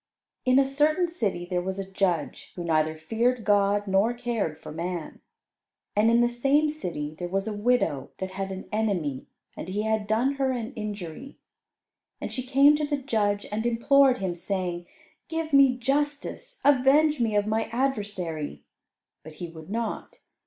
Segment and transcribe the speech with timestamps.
[0.45, 4.71] In a certain city there was a judge who neither feared God nor cared for
[4.71, 5.21] man.
[5.95, 9.83] And in the same city there was a widow that had an enemy, and he
[9.83, 11.37] had done her an injury.
[12.19, 14.87] And she came to the judge and implored him, saying,
[15.27, 18.63] "Give me justice; avenge me of my adversary."
[19.21, 20.17] But he would not.